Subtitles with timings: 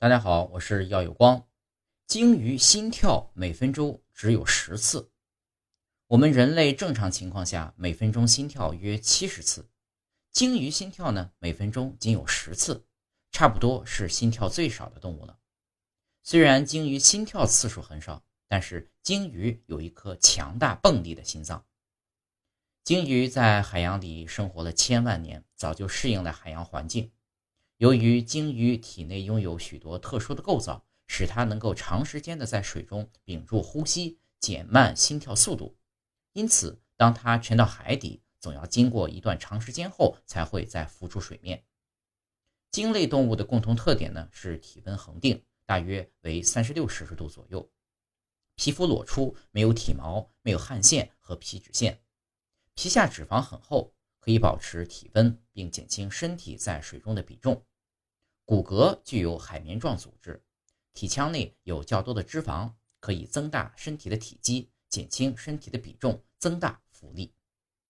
[0.00, 1.44] 大家好，我是耀有光。
[2.06, 5.10] 鲸鱼心跳每分钟只有十次，
[6.06, 9.68] 我们人类正常情况下每分钟心跳约七十次，
[10.30, 12.86] 鲸鱼心跳呢每分钟仅有十次，
[13.32, 15.36] 差不多是心跳最少的动物了。
[16.22, 21.66] 虽然鲸鱼心跳次数很少，但是鲸鱼有一颗强大蹦迪的心脏。
[22.84, 27.10] 鲸鱼在海洋里生活了千万年，早就适应了海洋环境。
[27.78, 35.76] 由于鲸鱼体内拥有许多特殊的构造，使它能够长时间的在水中屏住呼吸，减慢心跳速度。
[36.32, 41.64] 因此，当它沉到海底，总要经过一段长时间后才会再浮出水面。
[42.72, 47.70] 鲸类动物的共同特点呢是体温恒定，大约为三十六摄氏度左右，
[48.56, 52.02] 皮肤裸出，没有体毛，没有汗腺和皮脂腺，
[52.74, 57.64] 皮下脂肪很厚，可以保持体温并减轻身体在水中的比重。
[58.44, 60.42] 骨骼具有海绵状组织，
[60.94, 67.34] 体腔内有较多的脂肪，可以增大身体的体积，减轻身体的比重，增大浮力。